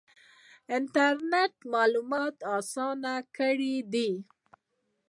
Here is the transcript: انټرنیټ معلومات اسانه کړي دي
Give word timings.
انټرنیټ 0.75 1.53
معلومات 1.73 2.35
اسانه 2.57 3.13
کړي 3.37 3.75
دي 3.93 4.11